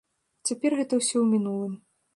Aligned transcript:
Цяпер 0.49 0.71
гэта 0.79 0.93
ўсё 1.03 1.13
ў 1.21 1.25
мінулым. 1.37 1.73